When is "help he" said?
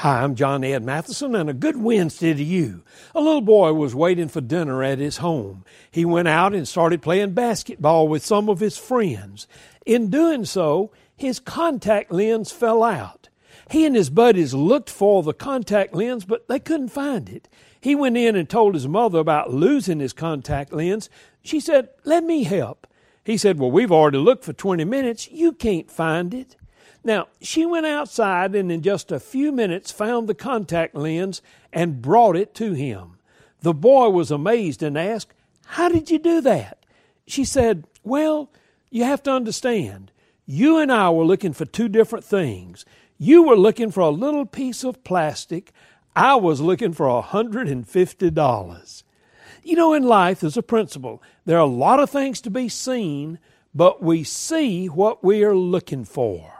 22.44-23.36